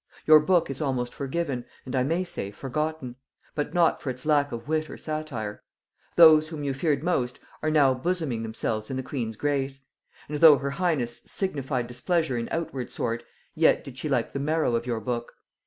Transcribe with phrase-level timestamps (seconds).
[0.25, 3.17] Your book is almost forgiven, and I may say forgotten;
[3.53, 5.61] but not for its lack of wit or satire.
[6.15, 9.81] Those whom you feared most are now bosoming themselves in the queen's grace;
[10.27, 14.73] and though her highness signified displeasure in outward sort, yet did she like the marrow
[14.73, 15.33] of your book.